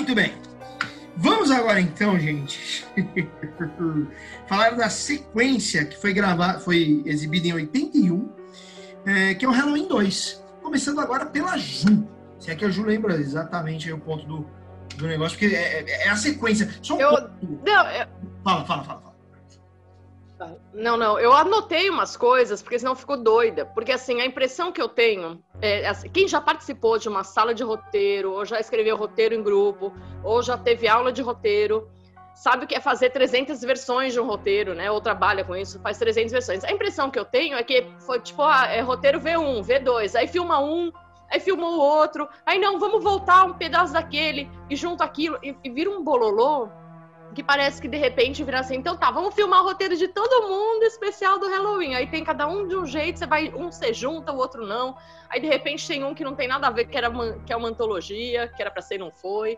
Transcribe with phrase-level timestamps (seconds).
[0.00, 0.32] Muito bem.
[1.14, 2.86] Vamos agora então, gente,
[4.48, 8.32] falar da sequência que foi gravada, foi exibida em 81,
[9.04, 10.42] é, que é o Halloween 2.
[10.62, 12.08] Começando agora pela Ju.
[12.38, 14.46] Se é que a Ju lembra exatamente o ponto do,
[14.96, 16.70] do negócio, porque é, é, é a sequência.
[16.80, 17.30] Só um Eu- ponto.
[17.66, 18.06] Não, eu-
[18.42, 19.00] Fala, fala, fala.
[19.02, 19.09] fala.
[20.72, 23.66] Não, não, eu anotei umas coisas, porque senão ficou doida.
[23.66, 27.54] Porque, assim, a impressão que eu tenho, é, assim, quem já participou de uma sala
[27.54, 29.92] de roteiro, ou já escreveu roteiro em grupo,
[30.24, 31.88] ou já teve aula de roteiro,
[32.34, 34.90] sabe o que é fazer 300 versões de um roteiro, né?
[34.90, 36.64] Ou trabalha com isso, faz 300 versões.
[36.64, 40.26] A impressão que eu tenho é que foi tipo, ah, é roteiro V1, V2, aí
[40.26, 40.90] filma um,
[41.30, 45.54] aí filma o outro, aí não, vamos voltar um pedaço daquele, e junto aquilo, e,
[45.62, 46.68] e vira um bololô
[47.34, 50.48] que parece que de repente vira assim, então tá, vamos filmar o roteiro de todo
[50.48, 51.94] mundo especial do Halloween.
[51.94, 54.96] Aí tem cada um de um jeito, você vai, um você junta, o outro não.
[55.28, 57.52] Aí de repente tem um que não tem nada a ver, que, era uma, que
[57.52, 59.56] é uma antologia, que era pra ser e não foi.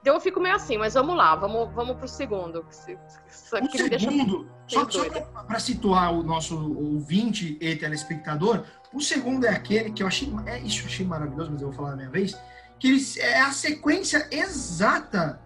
[0.00, 2.66] Então eu fico meio assim, mas vamos lá, vamos, vamos pro segundo.
[2.68, 5.04] se- Isso O aqui segundo, só, só
[5.46, 10.58] para situar o nosso ouvinte e telespectador, o segundo é aquele que eu achei, é,
[10.58, 12.36] isso eu achei maravilhoso, mas eu vou falar da minha vez,
[12.78, 15.40] que ele, é a sequência exata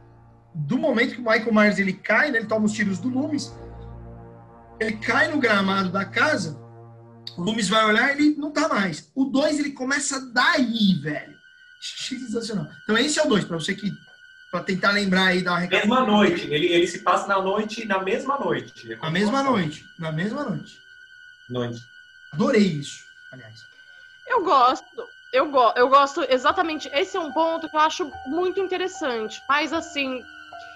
[0.67, 3.55] do momento que o Michael Myers ele cai, né, ele toma os tiros do Loomis,
[4.81, 6.59] ele cai no gramado da casa,
[7.37, 9.11] o Loomis vai olhar ele não tá mais.
[9.15, 11.39] O 2 ele começa daí, velho.
[11.81, 12.67] Sensacional.
[12.83, 13.93] Então esse é o 2, para você que
[14.51, 16.47] para tentar lembrar aí da Mesma noite.
[16.51, 18.93] Ele, ele se passa na noite, na mesma noite.
[18.93, 19.85] É Na mesma noite.
[19.99, 20.79] Na mesma noite.
[21.49, 21.81] Noite.
[22.33, 23.67] Adorei isso, aliás.
[24.27, 26.89] Eu gosto, eu, go eu gosto exatamente.
[26.93, 29.41] Esse é um ponto que eu acho muito interessante.
[29.49, 30.25] Mas assim,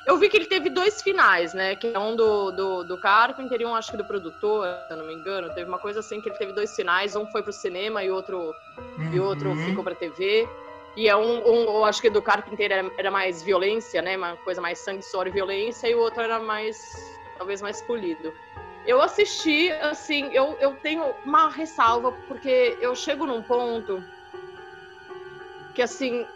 [0.05, 1.77] eu vi que ele teve dois finais, né?
[1.77, 4.97] Que é um do, do, do Carpenter e um, acho que do produtor, se eu
[4.97, 5.53] não me engano.
[5.55, 8.55] Teve uma coisa assim que ele teve dois finais, um foi pro cinema e outro,
[9.13, 9.65] e outro Uhum.
[9.65, 10.49] ficou pra TV.
[10.97, 14.17] E é um, um, eu acho que do Carpenter era, era mais violência, né?
[14.17, 16.77] Uma coisa mais sangue, suor e violência, e o outro era mais,
[17.39, 18.35] talvez mais polido.
[18.85, 24.05] Eu assisti, assim, eu, eu tenho uma ressalva, porque eu chego num ponto
[25.73, 26.27] que, assim,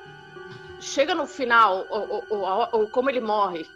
[0.80, 3.66] chega no final, o, o, o, o- como ele morre,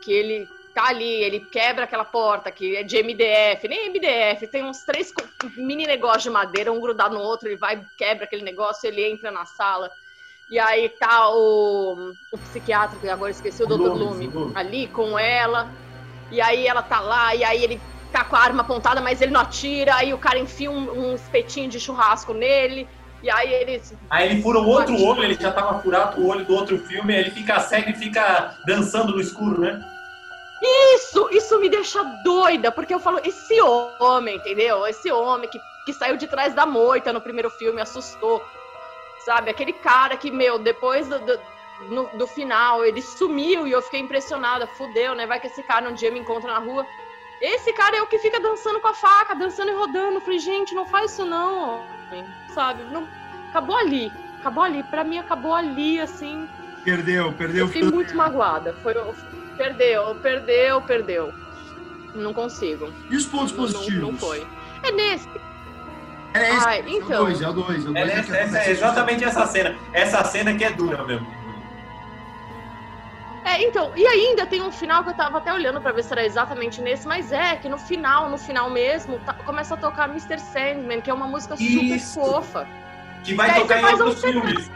[0.00, 4.64] que ele tá ali, ele quebra aquela porta, que é de MDF, nem MDF, tem
[4.64, 5.12] uns três
[5.56, 9.30] mini negócios de madeira, um grudado no outro, ele vai, quebra aquele negócio, ele entra
[9.30, 9.90] na sala,
[10.48, 13.94] e aí tá o, o psiquiatra, que agora esqueci, o Dr.
[13.94, 15.72] Lume, ali com ela,
[16.30, 19.32] e aí ela tá lá, e aí ele tá com a arma apontada, mas ele
[19.32, 22.88] não atira, aí o cara enfia um, um espetinho de churrasco nele,
[23.24, 26.44] e aí ele Aí ele fura o outro olho, ele já tava furado o olho
[26.44, 29.80] do outro filme, aí ele fica cego e fica dançando no escuro, né?
[30.94, 34.86] Isso, isso me deixa doida, porque eu falo, esse homem, entendeu?
[34.86, 38.42] Esse homem que, que saiu de trás da moita no primeiro filme, assustou,
[39.24, 39.50] sabe?
[39.50, 41.40] Aquele cara que, meu, depois do, do,
[41.88, 45.26] no- do final, ele sumiu e eu fiquei impressionada, fudeu, né?
[45.26, 46.86] Vai que esse cara um dia me encontra na rua.
[47.40, 50.14] Esse cara é o que fica dançando com a faca, dançando e rodando.
[50.16, 52.82] Eu falei, gente, não faz isso não, homem, sabe?
[52.92, 53.06] Não,
[53.50, 54.82] acabou ali, acabou ali.
[54.84, 56.48] Pra mim, acabou ali, assim,
[56.84, 57.64] Perdeu, perdeu.
[57.64, 58.74] eu fiquei muito magoada.
[58.82, 58.94] Foi,
[59.56, 61.32] perdeu, perdeu, perdeu.
[62.14, 62.92] Não consigo.
[63.10, 64.00] E os pontos Não, não, positivos?
[64.00, 64.46] não foi.
[64.82, 65.28] É nesse.
[66.34, 67.24] É esse, Ai, é o então.
[67.24, 67.86] 2, é o 2.
[67.86, 69.76] É, o É, dois é essa acontece é exatamente essa cena.
[69.92, 71.26] Essa cena que é dura mesmo.
[73.54, 76.12] É, então, e ainda tem um final que eu tava até olhando pra ver se
[76.12, 80.08] era exatamente nesse, mas é que no final, no final mesmo, tá- começa a tocar
[80.08, 80.40] Mr.
[80.40, 82.14] Sandman, que é uma música super Isso.
[82.20, 82.66] fofa.
[83.22, 84.70] Que vai aí tocar em um outros filmes.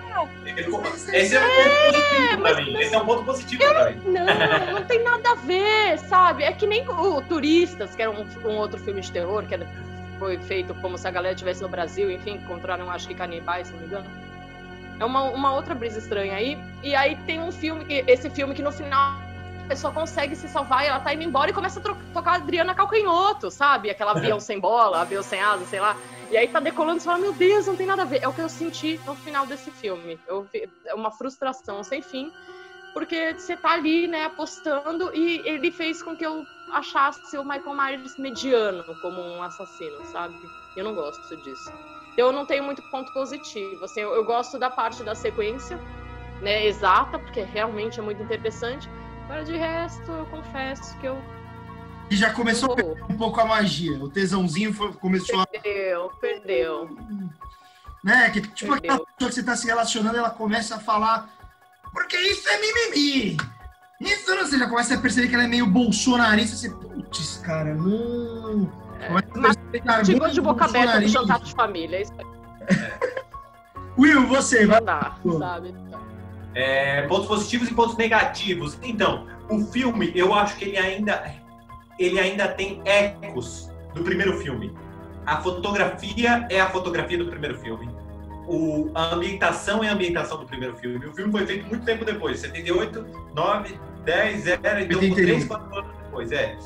[1.12, 2.78] Esse é um ponto positivo pra mim.
[2.78, 4.00] Esse é um ponto positivo pra mim.
[4.04, 6.44] Não, não tem nada a ver, sabe?
[6.44, 9.66] É que nem o Turistas, que era um, um outro filme de terror, que era-
[10.20, 13.72] foi feito como se a galera estivesse no Brasil, enfim, encontraram, acho que canibais, se
[13.72, 14.06] não me engano.
[15.00, 16.58] É uma, uma outra brisa estranha aí.
[16.82, 19.12] E aí tem um filme, que- esse filme que no final
[19.64, 21.82] a pessoa consegue se salvar e ela tá indo embora e começa a
[22.14, 23.90] tocar Adriana Calcanhoto, sabe?
[23.90, 25.94] Aquela avião sem bola, avião sem asa, sei lá.
[26.30, 28.20] E aí tá decolando e você fala, meu Deus, não tem nada a ver.
[28.22, 30.18] É o que eu senti no final desse filme.
[30.26, 30.48] Eu
[30.86, 32.30] é uma frustração sem fim
[32.94, 37.74] porque você tá ali, né, apostando, e ele fez com que eu achasse o Michael
[37.74, 40.34] Myers mediano como um assassino, sabe?
[40.78, 41.72] Eu não gosto disso.
[42.16, 45.78] Eu não tenho muito ponto positivo, assim, eu, eu gosto da parte da sequência,
[46.40, 48.88] né, exata, porque realmente é muito interessante,
[49.28, 51.16] mas de resto, eu confesso que eu...
[52.10, 54.02] E já começou a perder um pouco a magia.
[54.02, 55.46] O tesãozinho foi- começou a.
[55.46, 56.96] Perdeu, perdeu.
[58.02, 58.30] Né?
[58.30, 58.94] Que, tipo, Perdeu.
[58.94, 61.28] aquela pessoa que você tá se relacionando, ela começa a falar.
[61.92, 63.36] Porque isso é mimimi!
[64.00, 66.56] Isso não, você já começa a perceber que ela é meio bolsonarista.
[66.56, 68.72] Você, putz, cara, não.
[69.02, 72.26] A mas é muito de boca aberta no jantar de família, isso aí
[73.98, 74.80] Will, você, vai.
[74.80, 75.74] dá, sabe?
[76.54, 78.78] É, pontos positivos e pontos negativos.
[78.82, 81.34] Então, o filme, eu acho que ele ainda,
[81.98, 84.72] ele ainda tem ecos do primeiro filme.
[85.26, 87.88] A fotografia é a fotografia do primeiro filme.
[88.46, 91.04] O, a ambientação é a ambientação do primeiro filme.
[91.04, 93.04] O filme foi feito muito tempo depois, 78,
[93.34, 96.32] 9, 10, 0, então 3, 4 anos depois.
[96.32, 96.56] É.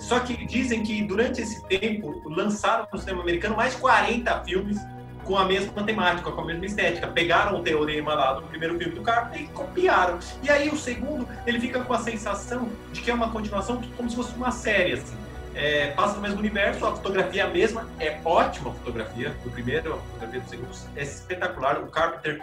[0.00, 4.78] Só que dizem que durante esse tempo lançaram no cinema americano mais 40 filmes
[5.24, 7.08] com a mesma temática, com a mesma estética.
[7.08, 10.18] Pegaram o teorema lá do primeiro filme do Carpenter e copiaram.
[10.42, 14.08] E aí o segundo, ele fica com a sensação de que é uma continuação como
[14.08, 15.25] se fosse uma série, assim
[15.56, 19.50] é, passa no mesmo universo, a fotografia é a mesma, é ótima a fotografia do
[19.50, 21.82] primeiro, a fotografia do segundo é espetacular.
[21.82, 22.38] O Carpenter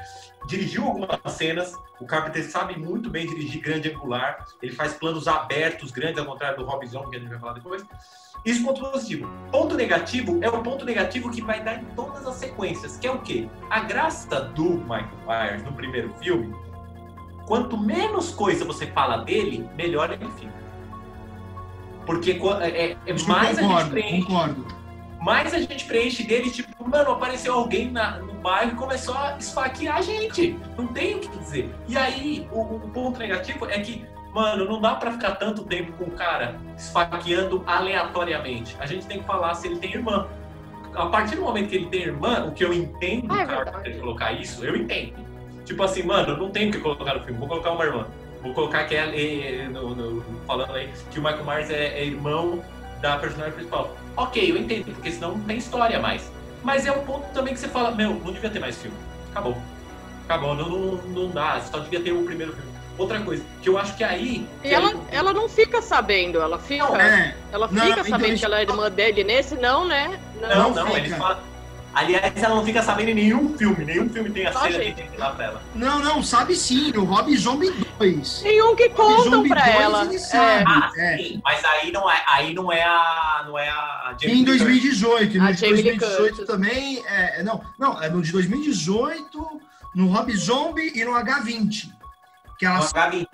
[0.48, 5.92] dirigiu algumas cenas, o Carpenter sabe muito bem dirigir grande angular, ele faz planos abertos,
[5.92, 7.86] grandes, ao contrário do Rob Zombie, que a gente vai falar depois.
[8.44, 9.30] Isso é ponto positivo.
[9.51, 13.12] Ponto negativo é o ponto negativo que vai dar em todas as sequências, que é
[13.12, 13.48] o quê?
[13.69, 16.54] A graça do Michael Myers no primeiro filme,
[17.45, 20.62] quanto menos coisa você fala dele, melhor ele fica.
[22.05, 24.27] Porque é, é, é mais concordo, a gente preenche.
[24.27, 24.83] Concordo.
[25.21, 29.38] Mais a gente preenche dele, tipo, mano, apareceu alguém na, no bairro e começou a
[29.38, 30.59] esfaquear a gente.
[30.77, 31.73] Não tem o que dizer.
[31.88, 35.94] E aí, o, o ponto negativo é que, mano, não dá para ficar tanto tempo
[35.94, 38.75] com o cara esfaqueando aleatoriamente.
[38.79, 40.27] A gente tem que falar se ele tem irmã.
[40.94, 43.71] A partir do momento que ele tem irmã, o que eu entendo, ah, é cara,
[43.71, 45.15] pra colocar isso, eu entendo.
[45.63, 48.05] Tipo assim, mano, não tem o que colocar no filme, vou colocar uma irmã.
[48.43, 52.61] Vou colocar que é, no, no, falando aí que o Michael Myers é, é, irmão
[53.01, 53.95] da personagem principal.
[54.17, 56.29] Ok, eu entendo, porque senão não tem história mais.
[56.61, 58.97] Mas é um ponto também que você fala, meu, não devia ter mais filme.
[59.31, 59.57] Acabou.
[60.25, 62.71] Acabou, não, não, não dá, só devia ter o primeiro filme.
[62.97, 64.45] Outra coisa, que eu acho que aí.
[64.63, 64.99] E ela, aí...
[65.09, 66.83] ela não fica sabendo, ela fica.
[66.83, 67.35] Não, é.
[67.51, 69.23] Ela fica não, sabendo então, que ela é irmã dele.
[69.23, 70.19] Nesse, não, né?
[70.39, 71.52] Não, não, não eles falam
[71.93, 73.85] Aliás, ela não fica sabendo em nenhum filme.
[73.85, 75.61] Nenhum filme tem a cena de lá pra ela.
[75.75, 76.91] Não, não, sabe sim.
[76.97, 78.41] O Rob Zombie 2.
[78.43, 80.05] Nenhum que contam pra 2, ela.
[80.05, 80.65] Ele sabe.
[80.67, 81.17] Ah, é.
[81.17, 83.43] sim, mas aí não é, aí não é a.
[83.45, 85.37] Não é a Jamie em 2018.
[85.37, 87.03] No de 2018 também.
[87.05, 89.61] É, é, não, não, é no de 2018,
[89.95, 91.89] no Rob Zombie e no H20.
[92.57, 92.79] Que ela...
[92.79, 93.27] No H20.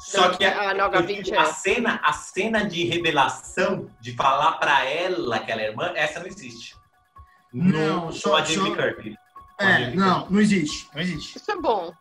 [0.00, 5.38] Só que a, ah, a, a, cena, a cena de revelação, de falar pra ela
[5.38, 6.76] que ela é irmã, essa não existe.
[7.54, 9.16] Não, só a Jamie Kirk.
[9.60, 11.38] É, não, não existe, não existe.
[11.38, 11.92] Isso é bom.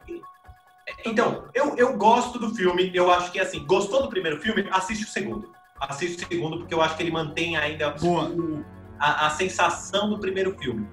[1.05, 5.05] Então, eu, eu gosto do filme, eu acho que assim, gostou do primeiro filme, assiste
[5.05, 5.53] o segundo.
[5.79, 8.63] Assiste o segundo, porque eu acho que ele mantém ainda o,
[8.99, 10.87] a, a sensação do primeiro filme.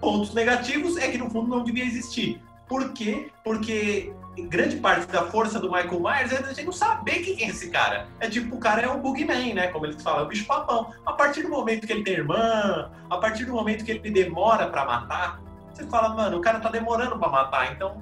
[0.00, 2.40] Pontos negativos é que no fundo não devia existir.
[2.68, 3.30] Por quê?
[3.42, 7.48] Porque grande parte da força do Michael Myers é a gente não saber quem é
[7.48, 8.08] esse cara.
[8.20, 9.68] É tipo, o cara é o Boogeyman, né?
[9.68, 10.92] Como eles falam, é o bicho papão.
[11.04, 14.68] A partir do momento que ele tem irmã, a partir do momento que ele demora
[14.68, 15.40] para matar,
[15.72, 18.00] você fala, mano, o cara tá demorando para matar, então.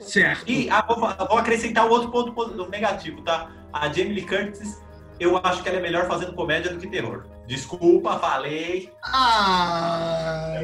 [0.00, 0.50] Certo.
[0.50, 3.50] E ah, vou, vou, acrescentar um outro ponto negativo, tá?
[3.72, 4.82] A Jamie Lee Curtis,
[5.18, 7.24] eu acho que ela é melhor fazendo comédia do que terror.
[7.46, 8.90] Desculpa, falei.
[9.02, 10.62] Ah,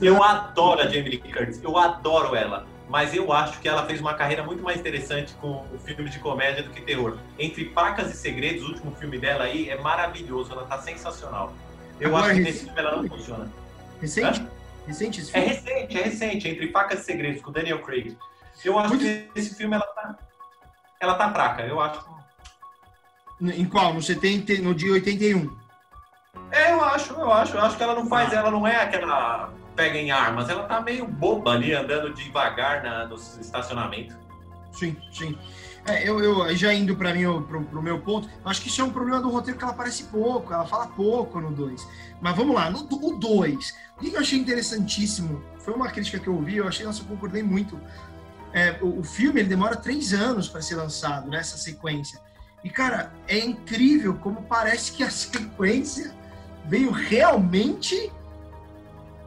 [0.00, 2.66] eu, eu adoro a Jamie Lee Curtis, eu adoro ela.
[2.88, 6.18] Mas eu acho que ela fez uma carreira muito mais interessante com o filme de
[6.18, 7.16] comédia do que terror.
[7.38, 11.54] Entre Facas e Segredos, o último filme dela aí é maravilhoso, ela tá sensacional.
[11.98, 13.50] Eu Agora, acho que nesse filme ela não funciona.
[14.00, 14.40] Recente?
[14.42, 14.48] Hã?
[14.86, 15.46] Recente esse é filme?
[15.46, 18.16] É recente, é recente, entre Facas e Segredos, com Daniel Craig.
[18.62, 19.02] Eu acho muito...
[19.02, 20.18] que nesse filme ela tá.
[21.00, 22.04] Ela tá fraca, eu acho.
[23.40, 23.94] Em qual?
[23.94, 25.63] No 70, no dia 81?
[26.50, 27.56] É, eu acho, eu acho.
[27.56, 28.36] Eu acho que ela não faz, ah.
[28.36, 33.06] ela não é aquela pega em armas, ela tá meio boba ali, andando devagar na,
[33.06, 34.16] no estacionamento.
[34.72, 35.36] Sim, sim.
[35.86, 38.84] É, eu, eu já indo para mim pro, pro meu ponto, acho que isso é
[38.84, 41.86] um problema do roteiro que ela aparece pouco, ela fala pouco no 2.
[42.22, 46.34] Mas vamos lá, no 2, o que eu achei interessantíssimo, foi uma crítica que eu
[46.34, 47.78] ouvi, eu achei, nossa, eu concordei muito.
[48.52, 52.20] É, o, o, filme ele demora três anos para ser lançado, nessa né, sequência.
[52.62, 56.14] E, cara, é incrível como parece que a sequência
[56.66, 58.10] veio realmente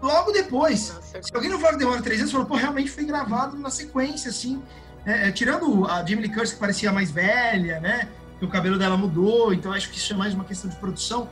[0.01, 0.93] logo depois.
[0.93, 3.69] Nossa, Se alguém não fala que demora três anos, falou, pô, realmente foi gravado na
[3.69, 4.61] sequência, assim.
[5.05, 8.09] É, é, tirando a Jamie Lee Curtis, que parecia mais velha, né?
[8.39, 11.29] Que o cabelo dela mudou, então acho que isso é mais uma questão de produção.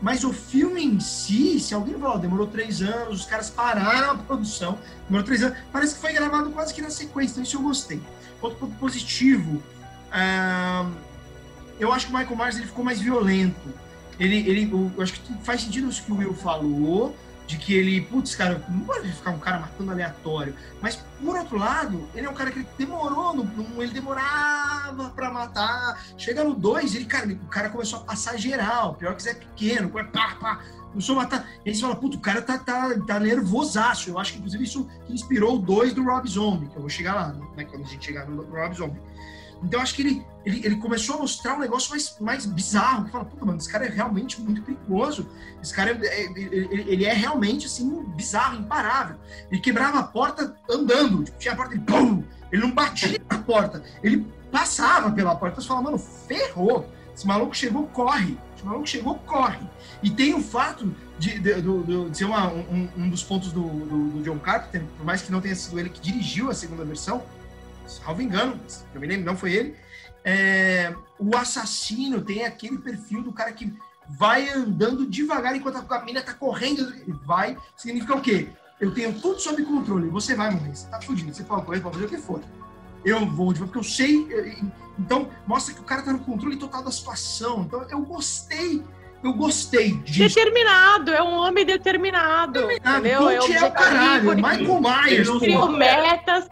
[0.00, 4.14] Mas o filme em si, se alguém falar, demorou três anos, os caras pararam a
[4.14, 4.78] produção,
[5.08, 8.00] demorou três anos, parece que foi gravado quase que na sequência, então isso eu gostei.
[8.40, 9.60] Outro ponto positivo,
[11.80, 13.74] eu acho que o Michael Myers ele ficou mais violento
[14.18, 17.14] ele, ele eu acho que faz sentido isso que o Will falou,
[17.48, 20.54] de que ele, putz, cara, não pode ficar um cara matando aleatório.
[20.82, 25.30] Mas, por outro lado, ele é um cara que demorou, no, no, ele demorava pra
[25.30, 25.98] matar.
[26.18, 29.88] Chega no 2, ele, cara, o cara começou a passar geral, pior que Zé Pequeno,
[29.88, 30.60] pá, pá,
[30.90, 31.48] começou a matar.
[31.64, 34.10] E aí você fala, puto, o cara tá, tá, tá nervosaço.
[34.10, 37.14] Eu acho que, inclusive, isso inspirou o 2 do Rob Zombie, que eu vou chegar
[37.14, 39.00] lá, né, quando a gente chegar no Rob Zombie.
[39.62, 43.08] Então, acho que ele, ele, ele, começou a mostrar um negócio mais, mais bizarro.
[43.08, 45.28] Fala, puta, mano, esse cara é realmente muito perigoso.
[45.62, 49.16] Esse cara, é, é, ele, ele, é realmente, assim, bizarro, imparável.
[49.50, 51.24] Ele quebrava a porta andando.
[51.24, 52.22] Tipo, tinha a porta e pum!
[52.50, 53.82] Ele não batia na porta.
[54.02, 55.60] Ele passava pela porta.
[55.60, 56.88] Você fala, mano, ferrou.
[57.14, 58.38] Esse maluco chegou, corre.
[58.56, 59.58] Esse maluco chegou, corre.
[60.02, 63.62] E tem o fato de, de, de, de ser uma, um, um, dos pontos do,
[63.62, 66.84] do, do John Carpenter, por mais que não tenha sido ele que dirigiu a segunda
[66.84, 67.22] versão,
[67.88, 68.58] salvo engano,
[68.94, 69.76] eu me lembro, não foi ele.
[70.24, 73.72] É, o assassino tem aquele perfil do cara que
[74.08, 76.82] vai andando devagar enquanto a menina tá correndo.
[76.94, 78.48] Ele vai, significa o quê?
[78.80, 80.08] Eu tenho tudo sob controle.
[80.08, 82.40] Você vai morrer, você tá fugindo, você pode correr, pode fazer o que for.
[83.04, 84.26] Eu vou, porque eu sei.
[84.98, 87.62] Então, mostra que o cara tá no controle total da situação.
[87.62, 88.82] Então, eu gostei
[89.22, 90.36] eu gostei disso.
[90.36, 92.52] Determinado, é um homem determinado.
[92.52, 92.98] determinado.
[92.98, 93.28] Entendeu?
[93.28, 95.28] É, é o caralho, Michael Myers.
[95.38, 96.48] Criou metas.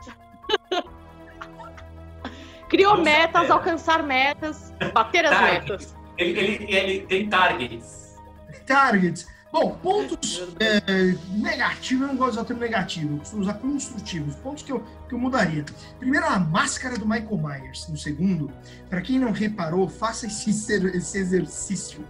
[2.77, 5.71] Criou metas, alcançar metas, bater as targets.
[5.71, 5.97] metas.
[6.19, 8.19] Ele, ele, ele, tem targets.
[8.67, 9.27] Targets.
[9.51, 13.55] Bom, pontos é, negativos, eu não gosto de usar o termo negativo, eu costumo usar
[13.55, 15.65] construtivos, pontos que eu, que eu mudaria.
[15.99, 17.89] Primeiro, a máscara do Michael Myers.
[17.89, 18.53] No segundo,
[18.91, 22.05] para quem não reparou, faça esse, esse exercício.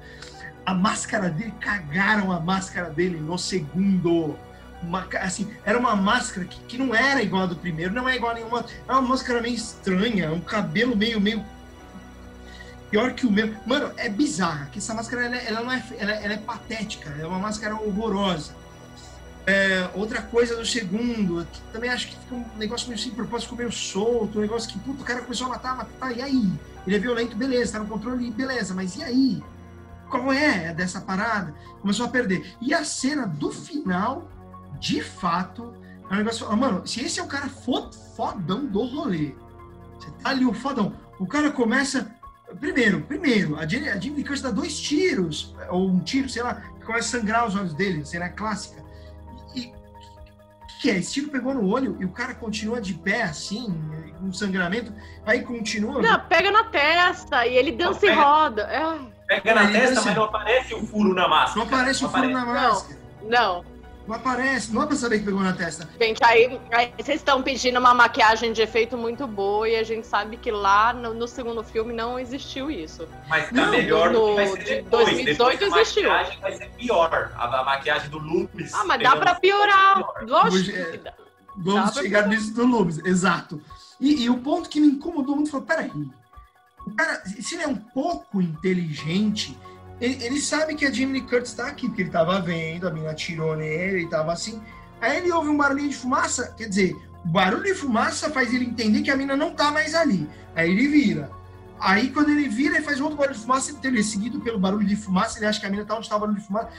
[0.65, 4.37] A máscara dele, cagaram a máscara dele no segundo
[4.83, 8.17] uma, assim, era uma máscara que, que não era igual a do primeiro, não é
[8.17, 8.65] igual a nenhuma.
[8.89, 11.45] É uma máscara meio estranha, um cabelo meio, meio.
[12.91, 13.55] Pior que o meu.
[13.67, 17.27] Mano, é bizarra, que essa máscara ela, ela não é, ela, ela, é patética, é
[17.27, 18.55] uma máscara horrorosa.
[19.47, 23.71] É, outra coisa do segundo, também acho que fica um negócio meio sem propósito, meio
[23.71, 26.53] solto, um negócio que, puto, o cara começou a matar, matar, e aí?
[26.85, 29.43] Ele é violento, beleza, tá no controle, beleza, mas e aí?
[30.09, 31.55] Qual é dessa parada?
[31.81, 32.55] Começou a perder.
[32.61, 34.29] E a cena do final
[34.79, 35.75] de fato,
[36.11, 36.57] é um negócio.
[36.57, 39.35] Mano, se esse é o cara fodão do rolê,
[39.99, 42.15] você tá ali o fodão, o cara começa.
[42.61, 46.55] Primeiro, primeiro, a Jamie, a Jamie Curtis dá dois tiros, ou um tiro, sei lá,
[46.55, 48.85] que começa a sangrar os olhos dele, cena clássica.
[49.55, 50.99] E o que é?
[50.99, 53.67] Esse tiro pegou no olho e o cara continua de pé assim,
[54.21, 54.93] com sangramento,
[55.27, 56.01] aí continua.
[56.01, 58.63] Não, pega na testa e ele dança e roda.
[58.63, 59.17] É.
[59.27, 61.67] Pega na testa, mas não aparece o furo na máscara.
[61.67, 63.01] Não aparece o furo na máscara.
[63.23, 63.29] Não.
[63.29, 63.76] não.
[64.07, 65.89] Não aparece, não é pra saber que pegou na testa.
[66.01, 70.07] Gente, aí, aí vocês estão pedindo uma maquiagem de efeito muito boa e a gente
[70.07, 73.09] sabe que lá no, no segundo filme não existiu isso.
[73.29, 75.05] Mas tá não, melhor no, do que vai ser depois.
[75.07, 76.11] 2018 depois existiu.
[76.11, 77.33] A maquiagem vai ser pior.
[77.37, 78.73] A, a maquiagem do Loomis.
[78.73, 80.05] Ah, mas dá pra piorar.
[80.23, 81.13] Lógico é, que dá.
[81.57, 83.61] Vamos dá chegar nisso do Loomis, exato.
[84.01, 85.91] E, e, o ponto que me incomodou muito foi, peraí,
[86.87, 89.57] o cara, se ele é um pouco inteligente,
[90.01, 93.11] ele, ele, sabe que a Jimmy Curtis está aqui, porque ele estava vendo, a mina
[93.11, 94.61] atirou nele, ele estava assim.
[95.01, 98.65] Aí ele ouve um barulhinho de fumaça, quer dizer, o barulho de fumaça faz ele
[98.65, 100.29] entender que a mina não está mais ali.
[100.55, 101.31] Aí ele vira.
[101.79, 104.59] Aí quando ele vira, ele faz outro barulho de fumaça, então ele é seguido pelo
[104.59, 106.71] barulho de fumaça, ele acha que a mina está onde está o barulho de fumaça.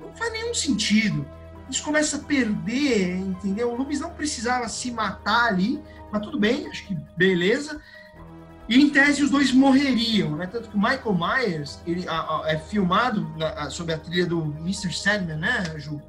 [0.00, 1.26] Não faz nenhum sentido.
[1.68, 3.72] Isso começa a perder, entendeu?
[3.72, 7.80] O Lubis não precisava se matar ali, mas tudo bem, acho que beleza.
[8.70, 10.46] E em tese os dois morreriam, né?
[10.46, 14.26] Tanto que o Michael Myers ele, a, a, é filmado na, a, sob a trilha
[14.26, 14.92] do Mr.
[14.92, 16.00] Sandman, né, Ju?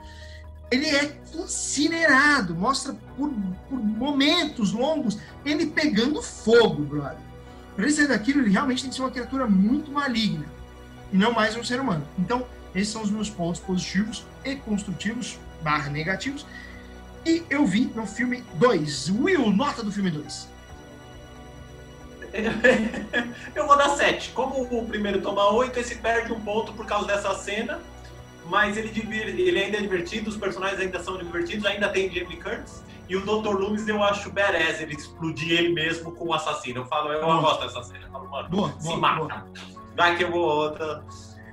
[0.69, 3.33] Ele é incinerado, mostra por,
[3.67, 7.17] por momentos longos ele pegando fogo, brother.
[7.75, 10.45] Para ele sair daquilo, ele realmente tem que ser uma criatura muito maligna
[11.11, 12.07] e não mais um ser humano.
[12.19, 16.45] Então, esses são os meus pontos positivos e construtivos, barra negativos.
[17.25, 19.09] E eu vi no filme 2.
[19.09, 20.50] Will, nota do filme 2.
[23.55, 24.31] eu vou dar 7.
[24.31, 27.79] Como o primeiro toma 8, esse perde um ponto por causa dessa cena.
[28.45, 32.83] Mas ele, ele ainda é divertido, os personagens ainda são divertidos, ainda tem Jamie Curtis.
[33.07, 33.49] E o Dr.
[33.49, 36.81] Loomis eu acho badass, ele explodir ele mesmo com o assassino.
[36.81, 37.41] Eu falo, eu boa.
[37.41, 38.05] gosto dessa cena.
[38.05, 39.19] Eu falo, mano, boa, se boa, mata.
[39.19, 39.47] Boa.
[39.95, 41.03] Vai que eu vou outra.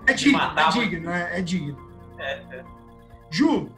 [0.06, 1.92] É digno, matar, é digno, é, é digno.
[2.18, 2.64] É, é.
[3.30, 3.70] Ju!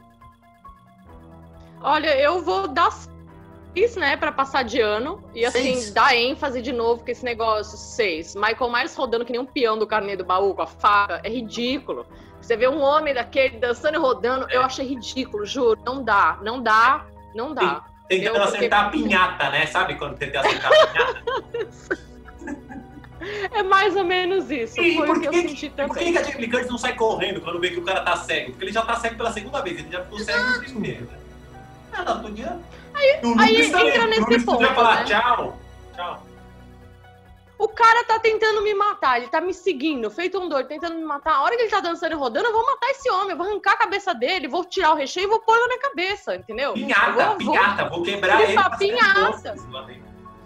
[1.81, 2.91] Olha, eu vou dar
[3.75, 5.23] isso, né, para passar de ano.
[5.33, 5.93] E assim, seis.
[5.93, 7.77] dar ênfase de novo com esse negócio.
[7.77, 8.35] Seis.
[8.35, 11.21] Michael Myers rodando que nem um peão do carnê do baú com a faca.
[11.23, 12.05] É ridículo.
[12.41, 15.79] Você vê um homem daquele dançando e rodando, eu achei ridículo, juro.
[15.85, 17.85] Não dá, não dá, não dá.
[18.09, 18.57] Tentando Porque...
[18.57, 19.65] acertar a pinhata, né?
[19.67, 22.01] Sabe quando tenta acertar a pinhata?
[23.53, 24.81] É mais ou menos isso.
[24.81, 26.11] E Foi por o que eu que, senti por que também.
[26.11, 28.49] que a Jamie Curtis não sai correndo quando vê que o cara tá cego?
[28.51, 31.07] Porque ele já tá cego pela segunda vez, ele já ficou cego no primeiro.
[32.03, 32.59] não, podia.
[33.39, 35.03] Aí, aí entra nesse podia ponto, falar né?
[35.05, 35.57] tchau.
[35.95, 36.23] Tchau.
[37.57, 41.03] O cara tá tentando me matar, ele tá me seguindo, feito um doido, tentando me
[41.03, 41.35] matar.
[41.35, 43.45] A hora que ele tá dançando e rodando, eu vou matar esse homem, eu vou
[43.45, 46.73] arrancar a cabeça dele, vou tirar o recheio e vou pôr na minha cabeça, entendeu?
[46.73, 48.57] Pinhata, vou- pinhata, vou quebrar ele.
[48.79, 49.55] Pinhata.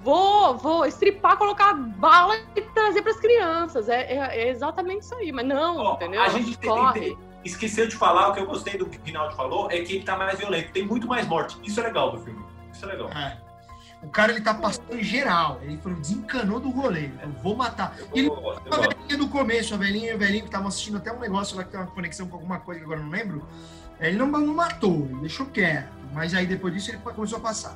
[0.04, 3.88] Vou, vou estripar, colocar bala e trazer pras crianças.
[3.90, 6.22] É, é- é exatamente isso aí, mas não, Ó, entendeu?
[6.22, 7.00] A gente Corre.
[7.00, 9.96] tem- esqueceu de falar, o que eu gostei do que o Rinaldi falou é que
[9.96, 11.58] ele tá mais violento, tem muito mais morte.
[11.64, 12.45] Isso é legal do filme.
[12.76, 13.10] Isso é legal.
[13.12, 13.38] É.
[14.04, 15.60] O cara, ele tá passando em geral.
[15.64, 17.10] Ele falou, desencanou do rolê.
[17.24, 17.96] Eu vou matar.
[17.98, 18.30] Eu, Ele-
[18.72, 21.58] A velhinha do começo, a velhinha e o velhinho que estavam assistindo até um negócio
[21.58, 23.48] lá que tem uma conexão com alguma coisa que agora não lembro.
[24.00, 25.90] Ele não, não matou, ele deixou quieto.
[26.14, 27.76] Mas aí depois disso ele começou a passar.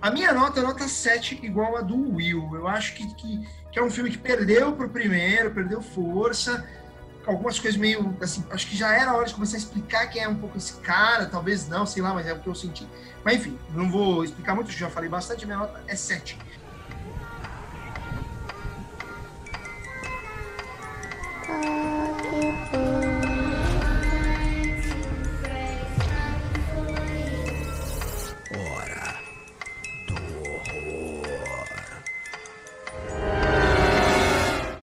[0.00, 2.50] A minha nota é nota 7, igual a do Will.
[2.54, 6.64] Eu acho que, que, que é um filme que perdeu pro primeiro, perdeu força.
[7.26, 10.28] Algumas coisas meio assim, acho que já era hora de começar a explicar quem é
[10.28, 12.88] um pouco esse cara, talvez não, sei lá, mas é o que eu senti.
[13.24, 16.38] Mas enfim, não vou explicar muito, já falei bastante, minha nota é 7.
[22.72, 23.05] Ah.